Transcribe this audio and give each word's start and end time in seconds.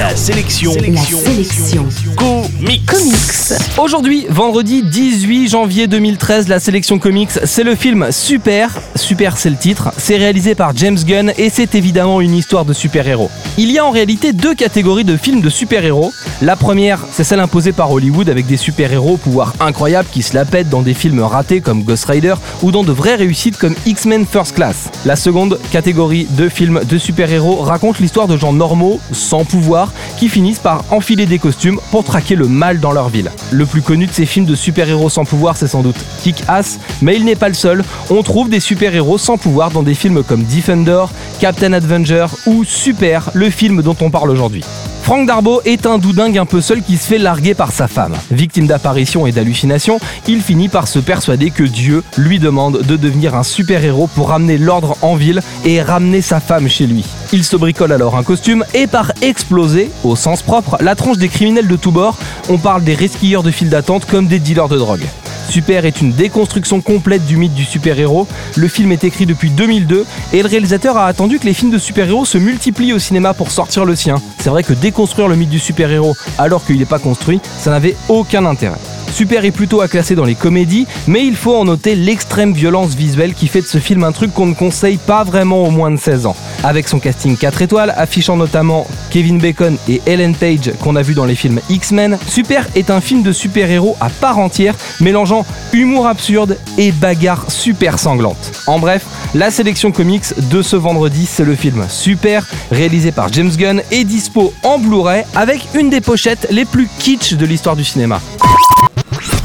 La 0.00 0.16
sélection. 0.16 0.72
La 0.72 1.02
sélection. 1.02 1.86
Comics. 2.16 2.86
Comics. 2.86 3.76
Aujourd'hui, 3.76 4.24
vendredi 4.30 4.82
18 4.82 5.48
janvier 5.48 5.88
2013, 5.88 6.48
la 6.48 6.58
sélection 6.58 6.98
comics, 6.98 7.28
c'est 7.44 7.64
le 7.64 7.74
film 7.74 8.06
Super. 8.10 8.80
Super, 8.96 9.36
c'est 9.36 9.50
le 9.50 9.56
titre. 9.56 9.92
C'est 9.98 10.16
réalisé 10.16 10.54
par 10.54 10.74
James 10.74 10.96
Gunn 10.96 11.34
et 11.36 11.50
c'est 11.50 11.74
évidemment 11.74 12.22
une 12.22 12.34
histoire 12.34 12.64
de 12.64 12.72
super-héros. 12.72 13.30
Il 13.58 13.70
y 13.70 13.78
a 13.78 13.84
en 13.84 13.90
réalité 13.90 14.32
deux 14.32 14.54
catégories 14.54 15.04
de 15.04 15.18
films 15.18 15.42
de 15.42 15.50
super-héros. 15.50 16.14
La 16.40 16.56
première, 16.56 17.04
c'est 17.12 17.24
celle 17.24 17.40
imposée 17.40 17.72
par 17.72 17.90
Hollywood 17.92 18.30
avec 18.30 18.46
des 18.46 18.56
super-héros 18.56 19.14
au 19.14 19.16
pouvoir 19.18 19.52
incroyable 19.60 20.08
qui 20.10 20.22
se 20.22 20.34
la 20.34 20.46
pètent 20.46 20.70
dans 20.70 20.82
des 20.82 20.94
films 20.94 21.20
ratés 21.20 21.60
comme 21.60 21.82
Ghost 21.82 22.06
Rider 22.06 22.36
ou 22.62 22.70
dans 22.70 22.84
de 22.84 22.92
vraies 22.92 23.16
réussites 23.16 23.58
comme 23.58 23.74
X-Men 23.84 24.24
First 24.24 24.54
Class. 24.54 24.90
La 25.04 25.16
seconde 25.16 25.58
catégorie 25.70 26.26
de 26.30 26.48
films 26.48 26.80
de 26.88 26.96
super-héros 26.96 27.56
raconte 27.56 27.98
l'histoire 27.98 28.28
de 28.28 28.38
gens 28.38 28.54
normaux, 28.54 28.98
sans 29.12 29.44
pouvoir, 29.44 29.89
qui 30.18 30.28
finissent 30.28 30.58
par 30.58 30.84
enfiler 30.90 31.26
des 31.26 31.38
costumes 31.38 31.80
pour 31.90 32.04
traquer 32.04 32.34
le 32.34 32.46
mal 32.46 32.80
dans 32.80 32.92
leur 32.92 33.08
ville. 33.08 33.30
Le 33.50 33.66
plus 33.66 33.82
connu 33.82 34.06
de 34.06 34.12
ces 34.12 34.26
films 34.26 34.46
de 34.46 34.54
super-héros 34.54 35.10
sans 35.10 35.24
pouvoir, 35.24 35.56
c'est 35.56 35.68
sans 35.68 35.82
doute 35.82 35.96
Kick-Ass, 36.22 36.78
mais 37.02 37.16
il 37.16 37.24
n'est 37.24 37.36
pas 37.36 37.48
le 37.48 37.54
seul. 37.54 37.84
On 38.10 38.22
trouve 38.22 38.48
des 38.48 38.60
super-héros 38.60 39.18
sans 39.18 39.38
pouvoir 39.38 39.70
dans 39.70 39.82
des 39.82 39.94
films 39.94 40.22
comme 40.22 40.44
Defender, 40.44 41.04
Captain 41.40 41.72
Avenger 41.72 42.26
ou 42.46 42.64
Super, 42.64 43.30
le 43.34 43.50
film 43.50 43.82
dont 43.82 43.96
on 44.00 44.10
parle 44.10 44.30
aujourd'hui. 44.30 44.64
Franck 45.02 45.26
Darbo 45.26 45.60
est 45.64 45.86
un 45.86 45.98
doudingue 45.98 46.38
un 46.38 46.46
peu 46.46 46.60
seul 46.60 46.82
qui 46.82 46.96
se 46.96 47.06
fait 47.06 47.18
larguer 47.18 47.54
par 47.54 47.72
sa 47.72 47.88
femme. 47.88 48.14
Victime 48.30 48.66
d'apparitions 48.66 49.26
et 49.26 49.32
d'hallucinations, 49.32 49.98
il 50.28 50.40
finit 50.40 50.68
par 50.68 50.86
se 50.86 50.98
persuader 50.98 51.50
que 51.50 51.64
Dieu 51.64 52.04
lui 52.16 52.38
demande 52.38 52.82
de 52.82 52.96
devenir 52.96 53.34
un 53.34 53.42
super-héros 53.42 54.08
pour 54.14 54.28
ramener 54.28 54.58
l'ordre 54.58 54.96
en 55.02 55.16
ville 55.16 55.42
et 55.64 55.82
ramener 55.82 56.20
sa 56.20 56.38
femme 56.38 56.68
chez 56.68 56.86
lui. 56.86 57.04
Il 57.32 57.44
se 57.44 57.56
bricole 57.56 57.92
alors 57.92 58.16
un 58.16 58.24
costume 58.24 58.64
et 58.74 58.88
par 58.88 59.12
exploser, 59.22 59.90
au 60.02 60.16
sens 60.16 60.42
propre, 60.42 60.76
la 60.80 60.96
tronche 60.96 61.16
des 61.16 61.28
criminels 61.28 61.68
de 61.68 61.76
tous 61.76 61.92
bords. 61.92 62.18
On 62.48 62.58
parle 62.58 62.82
des 62.82 62.94
resquilleurs 62.94 63.44
de 63.44 63.52
file 63.52 63.70
d'attente 63.70 64.04
comme 64.04 64.26
des 64.26 64.40
dealers 64.40 64.68
de 64.68 64.76
drogue. 64.76 65.04
Super 65.48 65.84
est 65.84 66.00
une 66.00 66.12
déconstruction 66.12 66.80
complète 66.80 67.24
du 67.26 67.36
mythe 67.36 67.54
du 67.54 67.64
super-héros. 67.64 68.26
Le 68.56 68.66
film 68.66 68.90
est 68.90 69.04
écrit 69.04 69.26
depuis 69.26 69.50
2002 69.50 70.06
et 70.32 70.42
le 70.42 70.48
réalisateur 70.48 70.96
a 70.96 71.06
attendu 71.06 71.38
que 71.38 71.46
les 71.46 71.54
films 71.54 71.70
de 71.70 71.78
super-héros 71.78 72.24
se 72.24 72.38
multiplient 72.38 72.92
au 72.92 72.98
cinéma 72.98 73.32
pour 73.32 73.52
sortir 73.52 73.84
le 73.84 73.94
sien. 73.94 74.16
C'est 74.38 74.50
vrai 74.50 74.64
que 74.64 74.72
déconstruire 74.72 75.28
le 75.28 75.36
mythe 75.36 75.50
du 75.50 75.60
super-héros 75.60 76.16
alors 76.36 76.64
qu'il 76.64 76.78
n'est 76.78 76.84
pas 76.84 76.98
construit, 76.98 77.40
ça 77.58 77.70
n'avait 77.70 77.96
aucun 78.08 78.44
intérêt. 78.44 78.78
Super 79.12 79.44
est 79.44 79.50
plutôt 79.50 79.80
à 79.80 79.88
classer 79.88 80.14
dans 80.14 80.24
les 80.24 80.36
comédies, 80.36 80.86
mais 81.06 81.26
il 81.26 81.34
faut 81.36 81.56
en 81.56 81.64
noter 81.64 81.96
l'extrême 81.96 82.52
violence 82.52 82.94
visuelle 82.94 83.34
qui 83.34 83.48
fait 83.48 83.60
de 83.60 83.66
ce 83.66 83.78
film 83.78 84.04
un 84.04 84.12
truc 84.12 84.32
qu'on 84.32 84.46
ne 84.46 84.54
conseille 84.54 84.98
pas 84.98 85.24
vraiment 85.24 85.64
aux 85.64 85.70
moins 85.70 85.90
de 85.90 85.96
16 85.96 86.26
ans. 86.26 86.36
Avec 86.62 86.88
son 86.88 86.98
casting 86.98 87.36
4 87.36 87.62
étoiles, 87.62 87.94
affichant 87.96 88.36
notamment 88.36 88.86
Kevin 89.10 89.38
Bacon 89.38 89.76
et 89.88 90.02
Ellen 90.06 90.34
Page 90.34 90.72
qu'on 90.80 90.94
a 90.96 91.02
vu 91.02 91.14
dans 91.14 91.24
les 91.24 91.34
films 91.34 91.60
X-Men, 91.70 92.18
Super 92.26 92.66
est 92.74 92.90
un 92.90 93.00
film 93.00 93.22
de 93.22 93.32
super-héros 93.32 93.96
à 94.00 94.10
part 94.10 94.38
entière, 94.38 94.74
mélangeant 95.00 95.46
humour 95.72 96.06
absurde 96.06 96.58
et 96.76 96.92
bagarre 96.92 97.50
super 97.50 97.98
sanglante. 97.98 98.52
En 98.66 98.78
bref, 98.78 99.06
la 99.34 99.50
sélection 99.50 99.90
comics 99.90 100.38
de 100.50 100.60
ce 100.60 100.76
vendredi, 100.76 101.26
c'est 101.26 101.44
le 101.44 101.54
film 101.54 101.86
Super, 101.88 102.46
réalisé 102.70 103.10
par 103.10 103.32
James 103.32 103.50
Gunn 103.56 103.82
et 103.90 104.04
dispo 104.04 104.52
en 104.62 104.78
Blu-ray 104.78 105.24
avec 105.34 105.66
une 105.74 105.88
des 105.88 106.00
pochettes 106.00 106.46
les 106.50 106.64
plus 106.66 106.88
kitsch 106.98 107.34
de 107.34 107.46
l'histoire 107.46 107.76
du 107.76 107.84
cinéma. 107.84 108.20